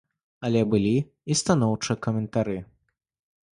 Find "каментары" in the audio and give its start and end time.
2.07-2.59